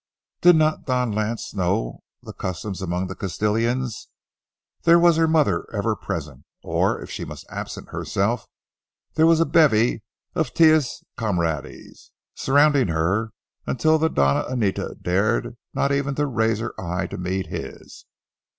[0.41, 4.07] Did not Don Lance know the customs among the Castilians?
[4.81, 8.47] There was her mother ever present, or if she must absent herself,
[9.13, 10.01] there was a bevy
[10.33, 13.29] of tias comadres surrounding her,
[13.67, 18.05] until the Doña Anita dare not even raise her eyes to meet his.